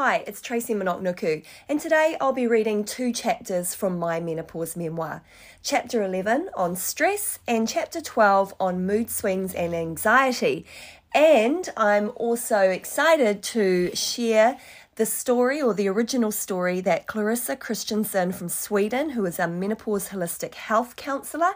Hi, 0.00 0.22
it's 0.28 0.40
Tracy 0.40 0.74
Manoknuku, 0.74 1.42
and 1.68 1.80
today 1.80 2.16
I'll 2.20 2.32
be 2.32 2.46
reading 2.46 2.84
two 2.84 3.12
chapters 3.12 3.74
from 3.74 3.98
my 3.98 4.20
menopause 4.20 4.76
memoir. 4.76 5.24
Chapter 5.60 6.04
11 6.04 6.50
on 6.54 6.76
stress 6.76 7.40
and 7.48 7.68
chapter 7.68 8.00
12 8.00 8.54
on 8.60 8.86
mood 8.86 9.10
swings 9.10 9.56
and 9.56 9.74
anxiety. 9.74 10.64
And 11.12 11.68
I'm 11.76 12.12
also 12.14 12.60
excited 12.60 13.42
to 13.54 13.90
share 13.96 14.60
the 14.94 15.04
story 15.04 15.60
or 15.60 15.74
the 15.74 15.88
original 15.88 16.30
story 16.30 16.80
that 16.82 17.08
Clarissa 17.08 17.56
Christensen 17.56 18.30
from 18.30 18.48
Sweden, 18.48 19.10
who 19.10 19.26
is 19.26 19.40
a 19.40 19.48
menopause 19.48 20.10
holistic 20.10 20.54
health 20.54 20.94
counselor, 20.94 21.54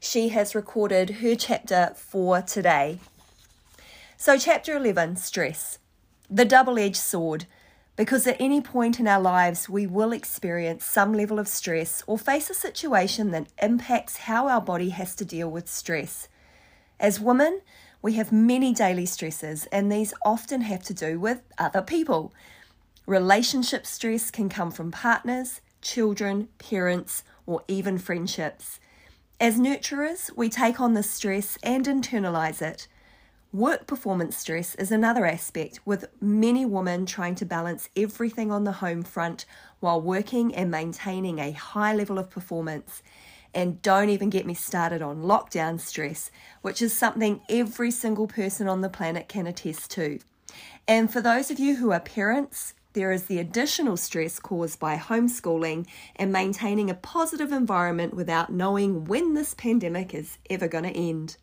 she 0.00 0.30
has 0.30 0.56
recorded 0.56 1.10
her 1.20 1.36
chapter 1.36 1.92
for 1.94 2.42
today. 2.42 2.98
So, 4.16 4.36
chapter 4.36 4.76
11 4.76 5.14
stress, 5.14 5.78
the 6.28 6.44
double 6.44 6.76
edged 6.76 6.96
sword. 6.96 7.46
Because 7.96 8.26
at 8.26 8.40
any 8.40 8.60
point 8.60 8.98
in 8.98 9.06
our 9.06 9.20
lives, 9.20 9.68
we 9.68 9.86
will 9.86 10.12
experience 10.12 10.84
some 10.84 11.12
level 11.12 11.38
of 11.38 11.46
stress 11.46 12.02
or 12.06 12.18
face 12.18 12.50
a 12.50 12.54
situation 12.54 13.30
that 13.30 13.46
impacts 13.62 14.16
how 14.16 14.48
our 14.48 14.60
body 14.60 14.88
has 14.88 15.14
to 15.16 15.24
deal 15.24 15.48
with 15.48 15.68
stress. 15.68 16.28
As 16.98 17.20
women, 17.20 17.60
we 18.02 18.14
have 18.14 18.32
many 18.32 18.74
daily 18.74 19.06
stresses, 19.06 19.66
and 19.66 19.90
these 19.90 20.12
often 20.24 20.62
have 20.62 20.82
to 20.84 20.94
do 20.94 21.20
with 21.20 21.42
other 21.56 21.82
people. 21.82 22.34
Relationship 23.06 23.86
stress 23.86 24.30
can 24.30 24.48
come 24.48 24.70
from 24.70 24.90
partners, 24.90 25.60
children, 25.80 26.48
parents, 26.58 27.22
or 27.46 27.62
even 27.68 27.98
friendships. 27.98 28.80
As 29.40 29.58
nurturers, 29.58 30.30
we 30.36 30.48
take 30.48 30.80
on 30.80 30.94
this 30.94 31.10
stress 31.10 31.58
and 31.62 31.86
internalize 31.86 32.60
it. 32.60 32.88
Work 33.54 33.86
performance 33.86 34.36
stress 34.36 34.74
is 34.74 34.90
another 34.90 35.24
aspect, 35.24 35.78
with 35.84 36.06
many 36.20 36.66
women 36.66 37.06
trying 37.06 37.36
to 37.36 37.46
balance 37.46 37.88
everything 37.96 38.50
on 38.50 38.64
the 38.64 38.72
home 38.72 39.04
front 39.04 39.46
while 39.78 40.00
working 40.00 40.52
and 40.52 40.72
maintaining 40.72 41.38
a 41.38 41.52
high 41.52 41.94
level 41.94 42.18
of 42.18 42.30
performance. 42.30 43.00
And 43.54 43.80
don't 43.80 44.08
even 44.08 44.28
get 44.28 44.44
me 44.44 44.54
started 44.54 45.02
on 45.02 45.22
lockdown 45.22 45.78
stress, 45.78 46.32
which 46.62 46.82
is 46.82 46.98
something 46.98 47.42
every 47.48 47.92
single 47.92 48.26
person 48.26 48.66
on 48.66 48.80
the 48.80 48.88
planet 48.88 49.28
can 49.28 49.46
attest 49.46 49.92
to. 49.92 50.18
And 50.88 51.12
for 51.12 51.20
those 51.20 51.48
of 51.48 51.60
you 51.60 51.76
who 51.76 51.92
are 51.92 52.00
parents, 52.00 52.74
there 52.94 53.12
is 53.12 53.26
the 53.26 53.38
additional 53.38 53.96
stress 53.96 54.40
caused 54.40 54.80
by 54.80 54.96
homeschooling 54.96 55.86
and 56.16 56.32
maintaining 56.32 56.90
a 56.90 56.94
positive 56.94 57.52
environment 57.52 58.14
without 58.14 58.52
knowing 58.52 59.04
when 59.04 59.34
this 59.34 59.54
pandemic 59.54 60.12
is 60.12 60.38
ever 60.50 60.66
going 60.66 60.92
to 60.92 60.98
end. 60.98 61.36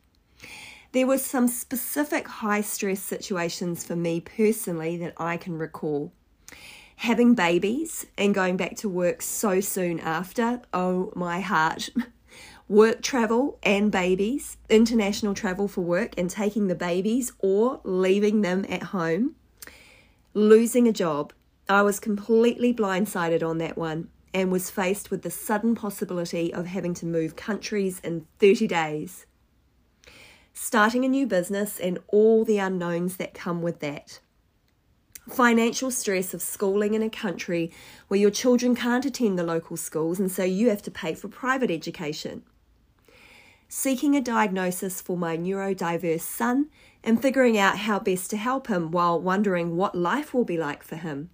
There 0.94 1.08
were 1.08 1.20
some 1.20 1.48
specific 1.48 2.28
high 2.28 2.60
stress 2.60 3.00
situations 3.00 3.86
for 3.86 3.96
me 3.96 4.20
personally 4.20 4.98
that 4.98 5.14
I 5.16 5.38
can 5.38 5.58
recall. 5.58 6.12
Having 6.98 7.36
babies 7.36 8.06
and 8.18 8.36
going 8.36 8.58
back 8.58 8.76
to 8.78 8.90
work 8.90 9.22
so 9.22 9.62
soon 9.62 10.02
after, 10.02 10.62
oh 10.74 11.14
my 11.16 11.40
heart. 11.40 11.90
work 12.68 13.02
travel 13.02 13.58
and 13.64 13.90
babies, 13.90 14.58
international 14.68 15.34
travel 15.34 15.70
for 15.70 15.80
work 15.80 16.14
and 16.18 16.30
taking 16.30 16.68
the 16.68 16.76
babies 16.76 17.32
or 17.40 17.80
leaving 17.86 18.42
them 18.42 18.66
at 18.68 18.84
home. 18.84 19.36
Losing 20.34 20.90
a 20.90 20.94
job. 20.94 21.32
I 21.70 21.84
was 21.84 22.02
completely 22.02 22.74
blindsided 22.74 23.48
on 23.48 23.60
that 23.60 23.78
one 23.78 24.10
and 24.34 24.52
was 24.52 24.70
faced 24.70 25.10
with 25.10 25.22
the 25.22 25.32
sudden 25.32 25.74
possibility 25.74 26.54
of 26.54 26.66
having 26.66 26.94
to 26.96 27.06
move 27.06 27.38
countries 27.38 28.02
in 28.04 28.26
30 28.40 28.68
days 28.68 29.26
starting 30.54 31.06
a 31.06 31.10
new 31.10 31.26
business, 31.26 31.80
and 31.80 32.00
all 32.08 32.44
the 32.44 32.58
unknowns 32.58 33.18
that 33.18 33.34
come 33.34 33.62
with 33.62 33.80
that. 33.80 34.20
Financial 35.30 35.92
stress 35.92 36.34
of 36.34 36.42
schooling 36.42 36.94
in 36.94 37.04
a 37.04 37.10
country 37.10 37.72
where 38.08 38.20
your 38.20 38.32
children 38.32 38.76
can't 38.76 39.06
attend 39.06 39.38
the 39.38 39.44
local 39.44 39.78
schools 39.78 40.20
and 40.20 40.32
so 40.32 40.44
you 40.44 40.70
have 40.70 40.82
to 40.82 40.92
pay 40.92 41.14
for 41.14 41.28
private 41.28 41.70
education. 41.70 42.42
Seeking 43.70 44.16
a 44.16 44.22
diagnosis 44.22 45.00
for 45.00 45.16
my 45.16 45.38
neurodiverse 45.38 46.22
son 46.22 46.70
and 47.04 47.22
figuring 47.22 47.58
out 47.58 47.78
how 47.78 48.00
best 48.00 48.30
to 48.32 48.38
help 48.38 48.68
him 48.68 48.92
while 48.92 49.22
wondering 49.22 49.78
what 49.78 49.96
life 49.96 50.34
will 50.34 50.44
be 50.44 50.58
like 50.58 50.84
for 50.84 50.98
him. 50.98 51.30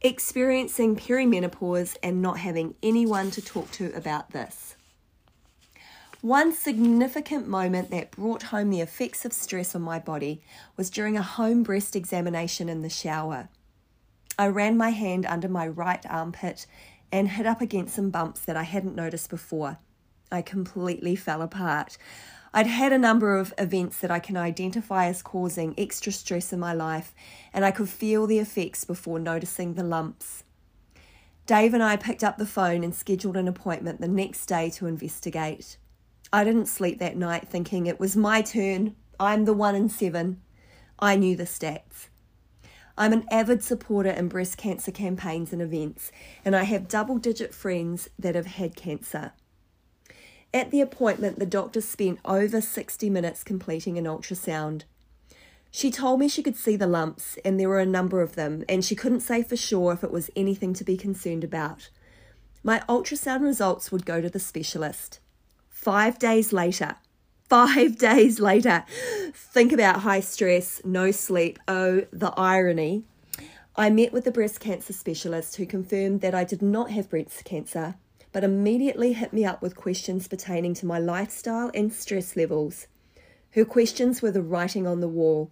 Experiencing 0.00 0.96
perimenopause 0.96 1.96
and 2.02 2.22
not 2.22 2.38
having 2.38 2.74
anyone 2.82 3.30
to 3.30 3.42
talk 3.42 3.70
to 3.72 3.92
about 3.94 4.30
this. 4.30 4.74
One 6.22 6.52
significant 6.52 7.48
moment 7.48 7.90
that 7.92 8.10
brought 8.10 8.42
home 8.44 8.68
the 8.68 8.82
effects 8.82 9.24
of 9.24 9.32
stress 9.32 9.74
on 9.74 9.80
my 9.80 9.98
body 9.98 10.42
was 10.76 10.90
during 10.90 11.16
a 11.16 11.22
home 11.22 11.62
breast 11.62 11.96
examination 11.96 12.68
in 12.68 12.82
the 12.82 12.90
shower. 12.90 13.48
I 14.38 14.48
ran 14.48 14.76
my 14.76 14.90
hand 14.90 15.24
under 15.24 15.48
my 15.48 15.66
right 15.66 16.04
armpit 16.10 16.66
and 17.10 17.30
hit 17.30 17.46
up 17.46 17.62
against 17.62 17.94
some 17.94 18.10
bumps 18.10 18.40
that 18.40 18.56
I 18.56 18.64
hadn't 18.64 18.94
noticed 18.94 19.30
before. 19.30 19.78
I 20.30 20.42
completely 20.42 21.16
fell 21.16 21.40
apart. 21.40 21.96
I'd 22.52 22.66
had 22.66 22.92
a 22.92 22.98
number 22.98 23.38
of 23.38 23.54
events 23.56 23.96
that 24.00 24.10
I 24.10 24.18
can 24.18 24.36
identify 24.36 25.06
as 25.06 25.22
causing 25.22 25.74
extra 25.78 26.12
stress 26.12 26.52
in 26.52 26.60
my 26.60 26.74
life, 26.74 27.14
and 27.50 27.64
I 27.64 27.70
could 27.70 27.88
feel 27.88 28.26
the 28.26 28.40
effects 28.40 28.84
before 28.84 29.18
noticing 29.18 29.72
the 29.72 29.84
lumps. 29.84 30.44
Dave 31.46 31.72
and 31.72 31.82
I 31.82 31.96
picked 31.96 32.22
up 32.22 32.36
the 32.36 32.44
phone 32.44 32.84
and 32.84 32.94
scheduled 32.94 33.38
an 33.38 33.48
appointment 33.48 34.02
the 34.02 34.08
next 34.08 34.44
day 34.44 34.68
to 34.70 34.86
investigate. 34.86 35.78
I 36.32 36.44
didn't 36.44 36.66
sleep 36.66 37.00
that 37.00 37.16
night 37.16 37.48
thinking 37.48 37.86
it 37.86 37.98
was 37.98 38.16
my 38.16 38.40
turn. 38.40 38.94
I'm 39.18 39.46
the 39.46 39.52
one 39.52 39.74
in 39.74 39.88
seven. 39.88 40.40
I 40.98 41.16
knew 41.16 41.34
the 41.34 41.44
stats. 41.44 42.08
I'm 42.96 43.12
an 43.12 43.26
avid 43.32 43.64
supporter 43.64 44.10
in 44.10 44.28
breast 44.28 44.56
cancer 44.56 44.92
campaigns 44.92 45.52
and 45.52 45.60
events, 45.60 46.12
and 46.44 46.54
I 46.54 46.64
have 46.64 46.86
double 46.86 47.18
digit 47.18 47.52
friends 47.52 48.08
that 48.18 48.34
have 48.34 48.46
had 48.46 48.76
cancer. 48.76 49.32
At 50.52 50.70
the 50.70 50.80
appointment, 50.80 51.38
the 51.38 51.46
doctor 51.46 51.80
spent 51.80 52.20
over 52.24 52.60
60 52.60 53.10
minutes 53.10 53.42
completing 53.42 53.98
an 53.98 54.04
ultrasound. 54.04 54.82
She 55.70 55.90
told 55.90 56.20
me 56.20 56.28
she 56.28 56.42
could 56.42 56.56
see 56.56 56.76
the 56.76 56.86
lumps, 56.86 57.38
and 57.44 57.58
there 57.58 57.68
were 57.68 57.80
a 57.80 57.86
number 57.86 58.20
of 58.20 58.34
them, 58.34 58.64
and 58.68 58.84
she 58.84 58.94
couldn't 58.94 59.20
say 59.20 59.42
for 59.42 59.56
sure 59.56 59.92
if 59.92 60.04
it 60.04 60.10
was 60.12 60.30
anything 60.36 60.74
to 60.74 60.84
be 60.84 60.96
concerned 60.96 61.42
about. 61.42 61.90
My 62.62 62.82
ultrasound 62.88 63.42
results 63.42 63.90
would 63.90 64.04
go 64.04 64.20
to 64.20 64.28
the 64.28 64.40
specialist. 64.40 65.20
Five 65.80 66.18
days 66.18 66.52
later, 66.52 66.96
five 67.48 67.96
days 68.10 68.38
later, 68.38 68.84
think 69.32 69.72
about 69.72 70.00
high 70.00 70.20
stress, 70.20 70.82
no 70.84 71.10
sleep. 71.10 71.58
Oh, 71.66 72.02
the 72.12 72.34
irony. 72.36 73.04
I 73.76 73.88
met 73.88 74.12
with 74.12 74.24
the 74.24 74.30
breast 74.30 74.60
cancer 74.60 74.92
specialist 74.92 75.56
who 75.56 75.64
confirmed 75.64 76.20
that 76.20 76.34
I 76.34 76.44
did 76.44 76.60
not 76.60 76.90
have 76.90 77.08
breast 77.08 77.46
cancer, 77.46 77.94
but 78.30 78.44
immediately 78.44 79.14
hit 79.14 79.32
me 79.32 79.46
up 79.46 79.62
with 79.62 79.74
questions 79.74 80.28
pertaining 80.28 80.74
to 80.74 80.86
my 80.86 80.98
lifestyle 80.98 81.70
and 81.72 81.90
stress 81.90 82.36
levels. 82.36 82.86
Her 83.52 83.64
questions 83.64 84.20
were 84.20 84.32
the 84.32 84.42
writing 84.42 84.86
on 84.86 85.00
the 85.00 85.08
wall. 85.08 85.50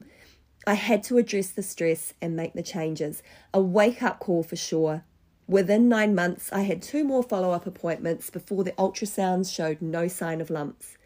I 0.67 0.75
had 0.75 1.03
to 1.05 1.17
address 1.17 1.49
the 1.49 1.63
stress 1.63 2.13
and 2.21 2.37
make 2.37 2.53
the 2.53 2.63
changes. 2.63 3.23
A 3.55 3.63
wake 3.63 4.03
up 4.03 4.19
call 4.19 4.43
for 4.43 4.57
sure. 4.57 5.05
Within 5.49 5.89
nine 5.89 6.15
months, 6.15 6.53
I 6.53 6.61
had 6.61 6.83
two 6.83 7.05
more 7.05 7.23
follow 7.23 7.53
up 7.53 7.67
appointments 7.67 8.29
before 8.29 8.65
the 8.65 8.73
ultrasounds 8.73 9.53
showed 9.53 9.81
no 9.81 10.07
sign 10.07 10.43
of 10.43 10.51
lumps. 10.51 10.99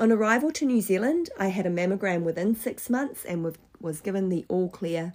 On 0.00 0.10
arrival 0.10 0.50
to 0.52 0.66
New 0.66 0.80
Zealand, 0.80 1.30
I 1.38 1.46
had 1.46 1.64
a 1.64 1.70
mammogram 1.70 2.22
within 2.22 2.56
six 2.56 2.90
months 2.90 3.24
and 3.24 3.56
was 3.80 4.00
given 4.00 4.30
the 4.30 4.44
all 4.48 4.68
clear. 4.68 5.14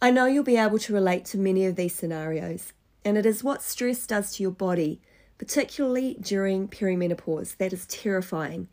I 0.00 0.12
know 0.12 0.26
you'll 0.26 0.44
be 0.44 0.56
able 0.56 0.78
to 0.78 0.92
relate 0.92 1.24
to 1.26 1.38
many 1.38 1.66
of 1.66 1.74
these 1.74 1.96
scenarios, 1.96 2.72
and 3.04 3.18
it 3.18 3.26
is 3.26 3.42
what 3.42 3.60
stress 3.60 4.06
does 4.06 4.36
to 4.36 4.44
your 4.44 4.52
body, 4.52 5.00
particularly 5.36 6.16
during 6.20 6.68
perimenopause, 6.68 7.56
that 7.56 7.72
is 7.72 7.86
terrifying. 7.86 8.68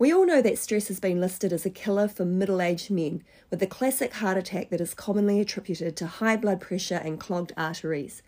We 0.00 0.12
all 0.12 0.24
know 0.24 0.40
that 0.42 0.58
stress 0.58 0.86
has 0.88 1.00
been 1.00 1.20
listed 1.20 1.52
as 1.52 1.66
a 1.66 1.70
killer 1.70 2.06
for 2.06 2.24
middle 2.24 2.62
aged 2.62 2.88
men, 2.88 3.24
with 3.50 3.58
the 3.58 3.66
classic 3.66 4.14
heart 4.14 4.38
attack 4.38 4.70
that 4.70 4.80
is 4.80 4.94
commonly 4.94 5.40
attributed 5.40 5.96
to 5.96 6.06
high 6.06 6.36
blood 6.36 6.60
pressure 6.60 7.00
and 7.02 7.18
clogged 7.18 7.52
arteries. 7.56 8.22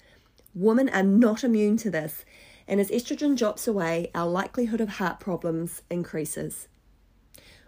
Women 0.53 0.89
are 0.89 1.05
not 1.05 1.45
immune 1.45 1.77
to 1.77 1.91
this, 1.91 2.25
and 2.67 2.81
as 2.81 2.91
estrogen 2.91 3.37
drops 3.37 3.69
away, 3.69 4.11
our 4.17 4.29
likelihood 4.29 4.81
of 4.81 4.89
heart 4.89 5.21
problems 5.21 5.83
increases. 5.89 6.67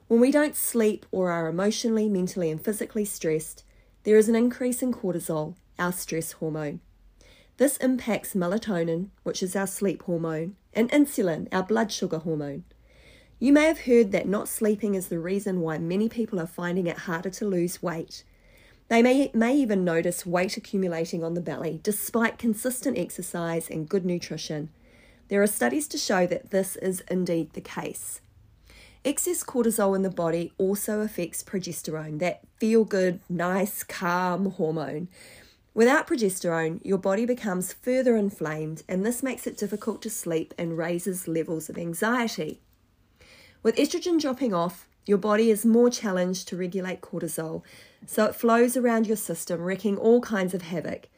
When 0.09 0.19
we 0.19 0.33
don't 0.33 0.57
sleep 0.57 1.07
or 1.13 1.31
are 1.31 1.47
emotionally, 1.47 2.09
mentally, 2.09 2.51
and 2.51 2.61
physically 2.61 3.05
stressed, 3.05 3.63
there 4.03 4.17
is 4.17 4.29
an 4.29 4.35
increase 4.35 4.83
in 4.83 4.93
cortisol, 4.93 5.55
our 5.79 5.93
stress 5.93 6.33
hormone. 6.33 6.81
This 7.57 7.77
impacts 7.77 8.35
melatonin, 8.35 9.11
which 9.23 9.45
is 9.45 9.55
our 9.55 9.69
sleep 9.69 10.03
hormone, 10.03 10.57
and 10.75 10.91
insulin, 10.91 11.47
our 11.53 11.63
blood 11.63 11.93
sugar 11.93 12.19
hormone. 12.19 12.65
You 13.43 13.53
may 13.53 13.65
have 13.65 13.81
heard 13.81 14.13
that 14.13 14.29
not 14.29 14.49
sleeping 14.49 14.95
is 14.95 15.09
the 15.09 15.19
reason 15.19 15.63
why 15.63 15.77
many 15.77 16.09
people 16.09 16.39
are 16.39 16.47
finding 16.47 16.87
it 16.87 16.97
harder 16.97 17.31
to 17.31 17.45
lose 17.45 17.83
weight. 17.83 18.23
They 18.87 19.03
may, 19.03 19.33
may 19.35 19.57
even 19.57 19.83
notice 19.83 20.25
weight 20.25 20.57
accumulating 20.57 21.25
on 21.25 21.35
the 21.35 21.41
belly 21.41 21.81
despite 21.83 22.39
consistent 22.39 22.97
exercise 22.97 23.69
and 23.69 23.89
good 23.89 24.05
nutrition. 24.05 24.69
There 25.27 25.43
are 25.43 25.49
studies 25.49 25.89
to 25.89 25.99
show 25.99 26.25
that 26.29 26.53
this 26.53 26.77
is 26.77 27.03
indeed 27.11 27.55
the 27.55 27.61
case. 27.61 28.21
Excess 29.05 29.43
cortisol 29.43 29.97
in 29.97 30.03
the 30.03 30.09
body 30.09 30.53
also 30.57 31.01
affects 31.01 31.43
progesterone, 31.43 32.21
that 32.21 32.43
feel 32.61 32.85
good, 32.85 33.19
nice, 33.29 33.83
calm 33.83 34.53
hormone. 34.53 35.09
Without 35.75 36.07
progesterone, 36.07 36.81
your 36.85 36.99
body 36.99 37.27
becomes 37.27 37.73
further 37.73 38.15
inflamed, 38.17 38.85
and 38.89 39.05
this 39.05 39.21
makes 39.21 39.49
it 39.49 39.57
difficult 39.57 40.01
to 40.03 40.11
sleep 40.11 40.55
and 40.57 40.79
raises 40.79 41.27
levels 41.27 41.69
of 41.69 41.77
anxiety. 41.77 42.61
With 43.63 43.77
estrogen 43.77 44.21
dropping 44.21 44.53
off, 44.53 44.89
your 45.07 45.19
body 45.19 45.49
is 45.49 45.65
more 45.65 45.89
challenged 45.89 46.49
to 46.49 46.57
regulate 46.57 47.01
cortisol, 47.01 47.63
so 48.07 48.25
it 48.25 48.35
flows 48.35 48.77
around 48.77 49.07
your 49.07 49.17
system, 49.17 49.61
wreaking 49.61 49.97
all 49.97 50.21
kinds 50.21 50.53
of 50.53 50.63
havoc. 50.63 51.09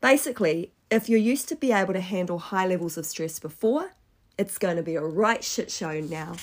Basically, 0.00 0.72
if 0.90 1.08
you're 1.08 1.20
used 1.20 1.48
to 1.50 1.56
be 1.56 1.70
able 1.70 1.92
to 1.92 2.00
handle 2.00 2.40
high 2.40 2.66
levels 2.66 2.98
of 2.98 3.06
stress 3.06 3.38
before, 3.38 3.92
it's 4.36 4.58
going 4.58 4.76
to 4.76 4.82
be 4.82 4.96
a 4.96 5.04
right 5.04 5.44
shit 5.44 5.70
show 5.70 6.00
now. 6.00 6.34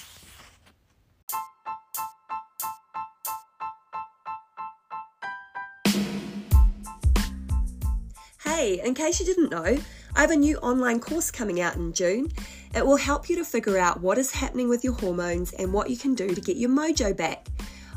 Hey, 8.45 8.79
in 8.81 8.93
case 8.93 9.19
you 9.19 9.25
didn't 9.25 9.51
know, 9.51 9.77
I 10.15 10.21
have 10.21 10.31
a 10.31 10.35
new 10.37 10.57
online 10.59 11.01
course 11.01 11.29
coming 11.29 11.59
out 11.59 11.75
in 11.75 11.91
June. 11.91 12.31
It 12.73 12.85
will 12.85 12.97
help 12.97 13.29
you 13.29 13.35
to 13.35 13.43
figure 13.43 13.77
out 13.77 14.01
what 14.01 14.17
is 14.17 14.31
happening 14.31 14.69
with 14.69 14.83
your 14.83 14.93
hormones 14.93 15.51
and 15.53 15.73
what 15.73 15.89
you 15.89 15.97
can 15.97 16.15
do 16.15 16.33
to 16.33 16.41
get 16.41 16.55
your 16.55 16.69
mojo 16.69 17.15
back. 17.15 17.47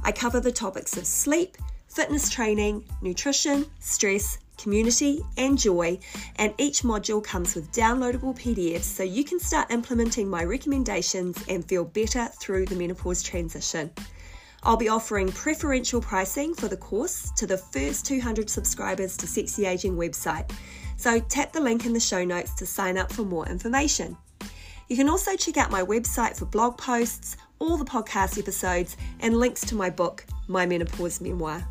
I 0.02 0.10
cover 0.10 0.40
the 0.40 0.50
topics 0.52 0.96
of 0.96 1.06
sleep, 1.06 1.56
fitness 1.88 2.28
training, 2.28 2.84
nutrition, 3.00 3.66
stress, 3.78 4.38
community, 4.58 5.20
and 5.36 5.56
joy, 5.56 5.98
and 6.36 6.52
each 6.58 6.82
module 6.82 7.22
comes 7.22 7.54
with 7.54 7.70
downloadable 7.72 8.36
PDFs 8.36 8.82
so 8.82 9.02
you 9.04 9.24
can 9.24 9.38
start 9.38 9.70
implementing 9.70 10.28
my 10.28 10.42
recommendations 10.42 11.42
and 11.48 11.64
feel 11.64 11.84
better 11.84 12.28
through 12.40 12.66
the 12.66 12.76
menopause 12.76 13.22
transition. 13.22 13.90
I'll 14.64 14.76
be 14.76 14.88
offering 14.88 15.30
preferential 15.30 16.00
pricing 16.00 16.54
for 16.54 16.68
the 16.68 16.76
course 16.76 17.30
to 17.36 17.46
the 17.46 17.58
first 17.58 18.06
200 18.06 18.48
subscribers 18.48 19.16
to 19.18 19.26
Sexy 19.26 19.66
Aging 19.66 19.96
website. 19.96 20.50
So 20.96 21.20
tap 21.20 21.52
the 21.52 21.60
link 21.60 21.84
in 21.84 21.92
the 21.92 22.00
show 22.00 22.24
notes 22.24 22.54
to 22.54 22.66
sign 22.66 22.96
up 22.96 23.12
for 23.12 23.24
more 23.24 23.46
information. 23.46 24.16
You 24.88 24.96
can 24.96 25.08
also 25.08 25.34
check 25.34 25.56
out 25.56 25.70
my 25.70 25.82
website 25.82 26.36
for 26.36 26.44
blog 26.44 26.76
posts, 26.76 27.38
all 27.58 27.78
the 27.78 27.86
podcast 27.86 28.38
episodes, 28.38 28.98
and 29.20 29.34
links 29.38 29.62
to 29.62 29.74
my 29.74 29.88
book, 29.88 30.26
My 30.46 30.66
Menopause 30.66 31.22
Memoir. 31.22 31.66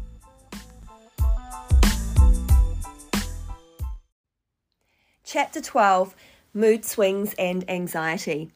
Chapter 5.23 5.61
12 5.61 6.15
Mood 6.55 6.85
Swings 6.85 7.35
and 7.37 7.69
Anxiety. 7.69 8.51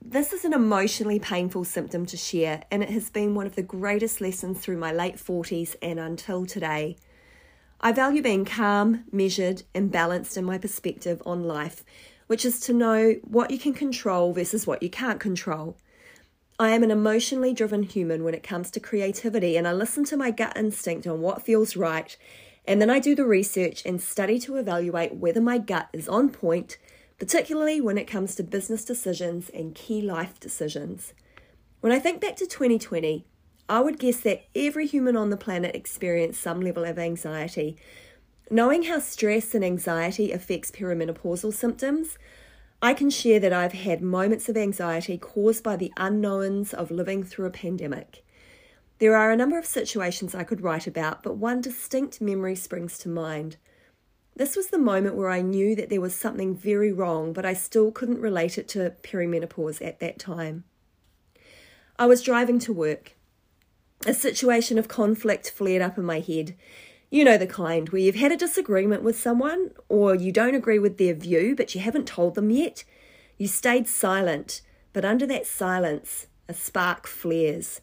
This 0.00 0.32
is 0.32 0.44
an 0.44 0.52
emotionally 0.52 1.18
painful 1.18 1.64
symptom 1.64 2.06
to 2.06 2.16
share, 2.16 2.62
and 2.70 2.84
it 2.84 2.90
has 2.90 3.10
been 3.10 3.34
one 3.34 3.46
of 3.46 3.56
the 3.56 3.62
greatest 3.62 4.20
lessons 4.20 4.60
through 4.60 4.76
my 4.76 4.92
late 4.92 5.16
40s 5.16 5.74
and 5.82 5.98
until 5.98 6.46
today. 6.46 6.96
I 7.80 7.90
value 7.92 8.22
being 8.22 8.44
calm, 8.44 9.04
measured, 9.10 9.64
and 9.74 9.90
balanced 9.90 10.36
in 10.36 10.44
my 10.44 10.56
perspective 10.56 11.20
on 11.26 11.42
life, 11.42 11.84
which 12.26 12.44
is 12.44 12.60
to 12.60 12.72
know 12.72 13.14
what 13.22 13.50
you 13.50 13.58
can 13.58 13.72
control 13.72 14.32
versus 14.32 14.66
what 14.66 14.82
you 14.82 14.90
can't 14.90 15.20
control. 15.20 15.76
I 16.58 16.70
am 16.70 16.82
an 16.82 16.90
emotionally 16.90 17.52
driven 17.52 17.82
human 17.82 18.24
when 18.24 18.34
it 18.34 18.42
comes 18.42 18.70
to 18.72 18.80
creativity, 18.80 19.56
and 19.56 19.66
I 19.66 19.72
listen 19.72 20.04
to 20.04 20.16
my 20.16 20.30
gut 20.30 20.56
instinct 20.56 21.06
on 21.06 21.20
what 21.20 21.42
feels 21.42 21.76
right, 21.76 22.16
and 22.64 22.80
then 22.80 22.90
I 22.90 22.98
do 22.98 23.14
the 23.14 23.26
research 23.26 23.84
and 23.84 24.00
study 24.00 24.38
to 24.40 24.56
evaluate 24.56 25.14
whether 25.14 25.40
my 25.40 25.58
gut 25.58 25.88
is 25.92 26.08
on 26.08 26.30
point 26.30 26.78
particularly 27.18 27.80
when 27.80 27.98
it 27.98 28.06
comes 28.06 28.34
to 28.34 28.42
business 28.42 28.84
decisions 28.84 29.48
and 29.50 29.74
key 29.74 30.02
life 30.02 30.40
decisions. 30.40 31.12
When 31.80 31.92
I 31.92 31.98
think 31.98 32.20
back 32.20 32.36
to 32.36 32.46
2020, 32.46 33.24
I 33.68 33.80
would 33.80 33.98
guess 33.98 34.20
that 34.20 34.44
every 34.54 34.86
human 34.86 35.16
on 35.16 35.30
the 35.30 35.36
planet 35.36 35.74
experienced 35.74 36.40
some 36.40 36.60
level 36.60 36.84
of 36.84 36.98
anxiety. 36.98 37.76
Knowing 38.50 38.84
how 38.84 38.98
stress 38.98 39.54
and 39.54 39.64
anxiety 39.64 40.30
affects 40.30 40.70
perimenopausal 40.70 41.52
symptoms, 41.52 42.18
I 42.82 42.92
can 42.92 43.08
share 43.08 43.40
that 43.40 43.52
I've 43.52 43.72
had 43.72 44.02
moments 44.02 44.48
of 44.48 44.56
anxiety 44.56 45.16
caused 45.16 45.64
by 45.64 45.76
the 45.76 45.92
unknowns 45.96 46.74
of 46.74 46.90
living 46.90 47.24
through 47.24 47.46
a 47.46 47.50
pandemic. 47.50 48.22
There 48.98 49.16
are 49.16 49.30
a 49.30 49.36
number 49.36 49.58
of 49.58 49.64
situations 49.64 50.34
I 50.34 50.44
could 50.44 50.60
write 50.60 50.86
about, 50.86 51.22
but 51.22 51.36
one 51.36 51.62
distinct 51.62 52.20
memory 52.20 52.54
springs 52.54 52.98
to 52.98 53.08
mind. 53.08 53.56
This 54.36 54.56
was 54.56 54.68
the 54.68 54.78
moment 54.78 55.14
where 55.14 55.30
I 55.30 55.40
knew 55.40 55.74
that 55.76 55.88
there 55.88 56.00
was 56.00 56.14
something 56.14 56.54
very 56.54 56.92
wrong, 56.92 57.32
but 57.32 57.46
I 57.46 57.54
still 57.54 57.90
couldn't 57.90 58.20
relate 58.20 58.58
it 58.58 58.68
to 58.68 58.94
perimenopause 59.02 59.84
at 59.84 60.00
that 60.00 60.18
time. 60.18 60.64
I 61.98 62.06
was 62.06 62.22
driving 62.22 62.58
to 62.60 62.72
work. 62.72 63.16
A 64.06 64.12
situation 64.12 64.78
of 64.78 64.88
conflict 64.88 65.50
flared 65.50 65.80
up 65.80 65.96
in 65.96 66.04
my 66.04 66.20
head. 66.20 66.54
You 67.14 67.22
know 67.22 67.38
the 67.38 67.46
kind 67.46 67.88
where 67.90 68.02
you've 68.02 68.16
had 68.16 68.32
a 68.32 68.36
disagreement 68.36 69.04
with 69.04 69.16
someone, 69.16 69.70
or 69.88 70.16
you 70.16 70.32
don't 70.32 70.56
agree 70.56 70.80
with 70.80 70.98
their 70.98 71.14
view, 71.14 71.54
but 71.56 71.72
you 71.72 71.80
haven't 71.80 72.08
told 72.08 72.34
them 72.34 72.50
yet. 72.50 72.82
You 73.38 73.46
stayed 73.46 73.86
silent, 73.86 74.62
but 74.92 75.04
under 75.04 75.24
that 75.28 75.46
silence, 75.46 76.26
a 76.48 76.54
spark 76.54 77.06
flares. 77.06 77.80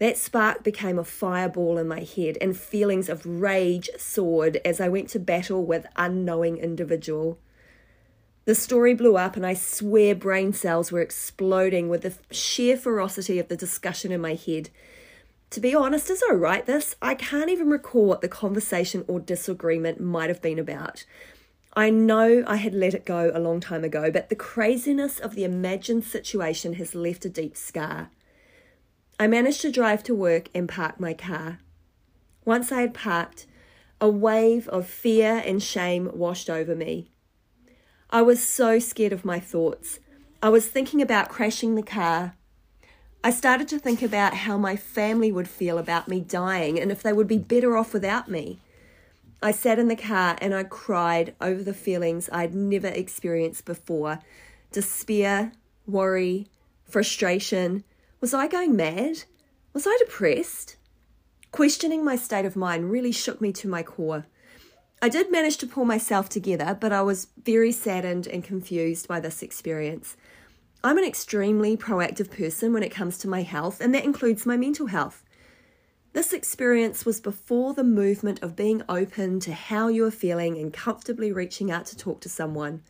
That 0.00 0.18
spark 0.18 0.62
became 0.62 0.98
a 0.98 1.02
fireball 1.02 1.78
in 1.78 1.88
my 1.88 2.00
head, 2.00 2.36
and 2.42 2.54
feelings 2.54 3.08
of 3.08 3.24
rage 3.24 3.88
soared 3.96 4.60
as 4.66 4.82
I 4.82 4.88
went 4.90 5.08
to 5.08 5.18
battle 5.18 5.64
with 5.64 5.86
unknowing 5.96 6.58
individual. 6.58 7.38
The 8.44 8.54
story 8.54 8.92
blew 8.92 9.16
up, 9.16 9.34
and 9.34 9.46
I 9.46 9.54
swear 9.54 10.14
brain 10.14 10.52
cells 10.52 10.92
were 10.92 11.00
exploding 11.00 11.88
with 11.88 12.02
the 12.02 12.12
sheer 12.30 12.76
ferocity 12.76 13.38
of 13.38 13.48
the 13.48 13.56
discussion 13.56 14.12
in 14.12 14.20
my 14.20 14.34
head. 14.34 14.68
To 15.52 15.60
be 15.60 15.74
honest, 15.74 16.08
as 16.08 16.22
I 16.30 16.32
write 16.32 16.64
this, 16.64 16.96
I 17.02 17.14
can't 17.14 17.50
even 17.50 17.68
recall 17.68 18.06
what 18.06 18.22
the 18.22 18.28
conversation 18.28 19.04
or 19.06 19.20
disagreement 19.20 20.00
might 20.00 20.30
have 20.30 20.40
been 20.40 20.58
about. 20.58 21.04
I 21.74 21.90
know 21.90 22.42
I 22.46 22.56
had 22.56 22.72
let 22.72 22.94
it 22.94 23.04
go 23.04 23.30
a 23.34 23.38
long 23.38 23.60
time 23.60 23.84
ago, 23.84 24.10
but 24.10 24.30
the 24.30 24.34
craziness 24.34 25.20
of 25.20 25.34
the 25.34 25.44
imagined 25.44 26.04
situation 26.04 26.74
has 26.74 26.94
left 26.94 27.26
a 27.26 27.28
deep 27.28 27.54
scar. 27.54 28.10
I 29.20 29.26
managed 29.26 29.60
to 29.60 29.70
drive 29.70 30.02
to 30.04 30.14
work 30.14 30.48
and 30.54 30.70
park 30.70 30.98
my 30.98 31.12
car. 31.12 31.58
Once 32.46 32.72
I 32.72 32.80
had 32.80 32.94
parked, 32.94 33.44
a 34.00 34.08
wave 34.08 34.68
of 34.68 34.86
fear 34.86 35.42
and 35.44 35.62
shame 35.62 36.10
washed 36.14 36.48
over 36.48 36.74
me. 36.74 37.10
I 38.08 38.22
was 38.22 38.42
so 38.42 38.78
scared 38.78 39.12
of 39.12 39.26
my 39.26 39.38
thoughts. 39.38 39.98
I 40.42 40.48
was 40.48 40.66
thinking 40.66 41.02
about 41.02 41.28
crashing 41.28 41.74
the 41.74 41.82
car. 41.82 42.36
I 43.24 43.30
started 43.30 43.68
to 43.68 43.78
think 43.78 44.02
about 44.02 44.34
how 44.34 44.58
my 44.58 44.74
family 44.74 45.30
would 45.30 45.46
feel 45.46 45.78
about 45.78 46.08
me 46.08 46.20
dying 46.20 46.80
and 46.80 46.90
if 46.90 47.04
they 47.04 47.12
would 47.12 47.28
be 47.28 47.38
better 47.38 47.76
off 47.76 47.92
without 47.92 48.28
me. 48.28 48.58
I 49.40 49.52
sat 49.52 49.78
in 49.78 49.86
the 49.86 49.94
car 49.94 50.36
and 50.40 50.52
I 50.52 50.64
cried 50.64 51.36
over 51.40 51.62
the 51.62 51.74
feelings 51.74 52.28
I'd 52.32 52.54
never 52.54 52.88
experienced 52.88 53.64
before 53.64 54.18
despair, 54.72 55.52
worry, 55.86 56.48
frustration, 56.84 57.84
was 58.20 58.32
I 58.32 58.48
going 58.48 58.74
mad? 58.74 59.24
Was 59.72 59.86
I 59.86 59.96
depressed? 60.00 60.76
Questioning 61.50 62.04
my 62.04 62.16
state 62.16 62.46
of 62.46 62.56
mind 62.56 62.90
really 62.90 63.12
shook 63.12 63.40
me 63.40 63.52
to 63.52 63.68
my 63.68 63.82
core. 63.82 64.26
I 65.02 65.08
did 65.08 65.30
manage 65.30 65.58
to 65.58 65.66
pull 65.66 65.84
myself 65.84 66.28
together, 66.28 66.76
but 66.80 66.92
I 66.92 67.02
was 67.02 67.28
very 67.44 67.72
saddened 67.72 68.26
and 68.26 68.42
confused 68.42 69.06
by 69.06 69.20
this 69.20 69.42
experience. 69.42 70.16
I'm 70.84 70.98
an 70.98 71.04
extremely 71.04 71.76
proactive 71.76 72.28
person 72.28 72.72
when 72.72 72.82
it 72.82 72.90
comes 72.90 73.16
to 73.18 73.28
my 73.28 73.42
health, 73.42 73.80
and 73.80 73.94
that 73.94 74.04
includes 74.04 74.44
my 74.44 74.56
mental 74.56 74.86
health. 74.88 75.22
This 76.12 76.32
experience 76.32 77.06
was 77.06 77.20
before 77.20 77.72
the 77.72 77.84
movement 77.84 78.42
of 78.42 78.56
being 78.56 78.82
open 78.88 79.38
to 79.40 79.52
how 79.52 79.86
you 79.86 80.04
are 80.04 80.10
feeling 80.10 80.58
and 80.58 80.72
comfortably 80.72 81.30
reaching 81.30 81.70
out 81.70 81.86
to 81.86 81.96
talk 81.96 82.20
to 82.22 82.28
someone. 82.28 82.82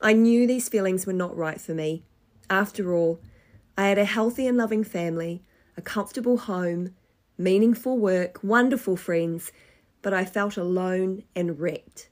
I 0.00 0.14
knew 0.14 0.46
these 0.46 0.70
feelings 0.70 1.06
were 1.06 1.12
not 1.12 1.36
right 1.36 1.60
for 1.60 1.74
me. 1.74 2.04
After 2.48 2.94
all, 2.94 3.20
I 3.76 3.88
had 3.88 3.98
a 3.98 4.06
healthy 4.06 4.46
and 4.46 4.56
loving 4.56 4.82
family, 4.82 5.42
a 5.76 5.82
comfortable 5.82 6.38
home, 6.38 6.94
meaningful 7.36 7.98
work, 7.98 8.38
wonderful 8.42 8.96
friends, 8.96 9.52
but 10.00 10.14
I 10.14 10.24
felt 10.24 10.56
alone 10.56 11.24
and 11.36 11.60
wrecked. 11.60 12.08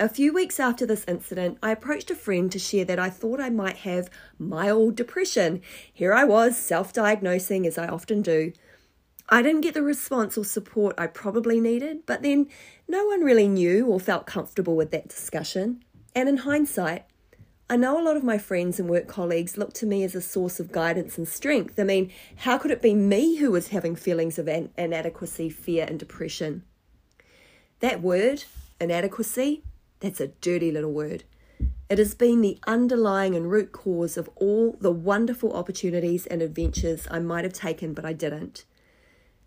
A 0.00 0.08
few 0.08 0.32
weeks 0.32 0.60
after 0.60 0.86
this 0.86 1.04
incident, 1.08 1.58
I 1.60 1.72
approached 1.72 2.08
a 2.08 2.14
friend 2.14 2.52
to 2.52 2.58
share 2.60 2.84
that 2.84 3.00
I 3.00 3.10
thought 3.10 3.40
I 3.40 3.50
might 3.50 3.78
have 3.78 4.08
mild 4.38 4.94
depression. 4.94 5.60
Here 5.92 6.12
I 6.12 6.22
was, 6.22 6.56
self 6.56 6.92
diagnosing 6.92 7.66
as 7.66 7.76
I 7.76 7.88
often 7.88 8.22
do. 8.22 8.52
I 9.28 9.42
didn't 9.42 9.62
get 9.62 9.74
the 9.74 9.82
response 9.82 10.38
or 10.38 10.44
support 10.44 10.94
I 10.96 11.08
probably 11.08 11.60
needed, 11.60 12.06
but 12.06 12.22
then 12.22 12.46
no 12.86 13.06
one 13.06 13.24
really 13.24 13.48
knew 13.48 13.86
or 13.86 13.98
felt 13.98 14.24
comfortable 14.24 14.76
with 14.76 14.92
that 14.92 15.08
discussion. 15.08 15.82
And 16.14 16.28
in 16.28 16.38
hindsight, 16.38 17.04
I 17.68 17.76
know 17.76 18.00
a 18.00 18.04
lot 18.04 18.16
of 18.16 18.22
my 18.22 18.38
friends 18.38 18.78
and 18.78 18.88
work 18.88 19.08
colleagues 19.08 19.58
look 19.58 19.72
to 19.74 19.86
me 19.86 20.04
as 20.04 20.14
a 20.14 20.22
source 20.22 20.60
of 20.60 20.70
guidance 20.70 21.18
and 21.18 21.26
strength. 21.26 21.76
I 21.76 21.82
mean, 21.82 22.12
how 22.36 22.56
could 22.56 22.70
it 22.70 22.80
be 22.80 22.94
me 22.94 23.38
who 23.38 23.50
was 23.50 23.68
having 23.68 23.96
feelings 23.96 24.38
of 24.38 24.46
inadequacy, 24.46 25.50
fear, 25.50 25.86
and 25.88 25.98
depression? 25.98 26.62
That 27.80 28.00
word, 28.00 28.44
inadequacy, 28.80 29.64
that's 30.00 30.20
a 30.20 30.28
dirty 30.28 30.70
little 30.70 30.92
word. 30.92 31.24
It 31.88 31.98
has 31.98 32.14
been 32.14 32.42
the 32.42 32.58
underlying 32.66 33.34
and 33.34 33.50
root 33.50 33.72
cause 33.72 34.16
of 34.16 34.28
all 34.36 34.76
the 34.80 34.92
wonderful 34.92 35.54
opportunities 35.54 36.26
and 36.26 36.42
adventures 36.42 37.08
I 37.10 37.18
might 37.18 37.44
have 37.44 37.54
taken, 37.54 37.94
but 37.94 38.04
I 38.04 38.12
didn't. 38.12 38.64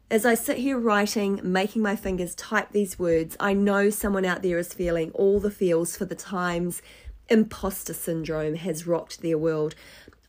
As 0.10 0.26
I 0.26 0.34
sit 0.34 0.58
here 0.58 0.78
writing, 0.78 1.40
making 1.44 1.82
my 1.82 1.96
fingers 1.96 2.36
type 2.36 2.72
these 2.72 3.00
words, 3.00 3.38
I 3.40 3.54
know 3.54 3.90
someone 3.90 4.26
out 4.26 4.42
there 4.42 4.58
is 4.58 4.74
feeling 4.74 5.12
all 5.12 5.40
the 5.40 5.52
feels 5.52 5.96
for 5.96 6.06
the 6.06 6.16
times 6.16 6.82
imposter 7.30 7.94
syndrome 7.94 8.56
has 8.56 8.86
rocked 8.86 9.22
their 9.22 9.38
world. 9.38 9.74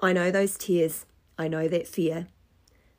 I 0.01 0.13
know 0.13 0.31
those 0.31 0.57
tears. 0.57 1.05
I 1.37 1.49
know 1.49 1.67
that 1.67 1.89
fear. 1.89 2.29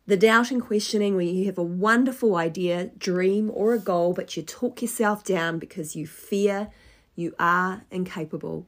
The 0.07 0.17
doubt 0.17 0.51
and 0.51 0.61
questioning 0.61 1.15
when 1.15 1.29
you 1.29 1.45
have 1.45 1.57
a 1.57 1.63
wonderful 1.63 2.35
idea, 2.35 2.91
dream, 2.97 3.49
or 3.53 3.73
a 3.73 3.79
goal, 3.79 4.11
but 4.11 4.35
you 4.35 4.43
talk 4.43 4.81
yourself 4.81 5.23
down 5.23 5.59
because 5.59 5.95
you 5.95 6.05
fear 6.05 6.69
you 7.15 7.33
are 7.39 7.83
incapable. 7.91 8.67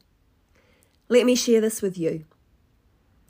Let 1.09 1.25
me 1.25 1.35
share 1.35 1.61
this 1.61 1.81
with 1.81 1.97
you. 1.97 2.25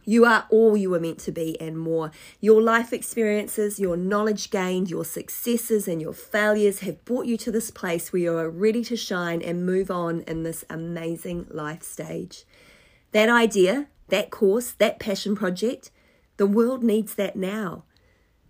You 0.08 0.24
are 0.26 0.46
all 0.52 0.78
you 0.78 0.92
were 0.92 1.00
meant 1.00 1.18
to 1.22 1.32
be 1.32 1.60
and 1.60 1.78
more. 1.78 2.12
Your 2.40 2.62
life 2.62 2.94
experiences, 2.94 3.80
your 3.80 3.98
knowledge 3.98 4.52
gained, 4.52 4.90
your 4.90 5.04
successes, 5.04 5.88
and 5.88 6.00
your 6.00 6.14
failures 6.14 6.80
have 6.80 7.04
brought 7.06 7.26
you 7.26 7.38
to 7.38 7.52
this 7.52 7.72
place 7.72 8.14
where 8.14 8.22
you 8.22 8.38
are 8.38 8.50
ready 8.50 8.84
to 8.84 8.96
shine 8.96 9.42
and 9.42 9.66
move 9.66 9.90
on 9.90 10.22
in 10.22 10.44
this 10.44 10.64
amazing 10.70 11.48
life 11.50 11.82
stage. 11.82 12.46
That 13.14 13.30
idea, 13.30 13.88
that 14.10 14.30
course, 14.30 14.72
that 14.74 15.00
passion 15.00 15.36
project, 15.36 15.90
the 16.38 16.46
world 16.46 16.84
needs 16.84 17.16
that 17.16 17.36
now. 17.36 17.86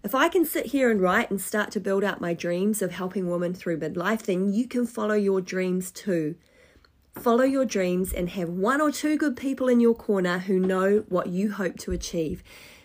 If 0.03 0.13
I 0.13 0.27
can 0.27 0.45
sit 0.45 0.67
here 0.67 0.91
and 0.91 1.01
write 1.01 1.31
and 1.31 1.39
start 1.39 1.71
to 1.71 1.79
build 1.79 2.03
out 2.03 2.21
my 2.21 2.33
dreams 2.33 2.81
of 2.81 2.91
helping 2.91 3.29
women 3.29 3.53
through 3.53 3.79
midlife, 3.79 4.23
then 4.23 4.53
you 4.53 4.67
can 4.67 4.85
follow 4.85 5.15
your 5.15 5.39
dreams 5.39 5.89
too. 5.89 6.35
Follow 7.19 7.43
your 7.43 7.65
dreams 7.65 8.13
and 8.13 8.29
have 8.29 8.49
one 8.49 8.81
or 8.81 8.91
two 8.91 9.17
good 9.17 9.35
people 9.37 9.67
in 9.67 9.79
your 9.79 9.95
corner 9.95 10.39
who 10.39 10.59
know 10.59 11.05
what 11.09 11.27
you 11.27 11.51
hope 11.51 11.77
to 11.79 11.91
achieve. 11.91 12.43